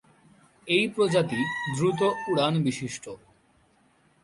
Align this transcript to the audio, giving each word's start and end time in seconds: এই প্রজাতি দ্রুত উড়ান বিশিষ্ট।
এই 0.67 0.85
প্রজাতি 0.87 1.39
দ্রুত 1.75 2.01
উড়ান 2.29 2.53
বিশিষ্ট। 2.63 3.05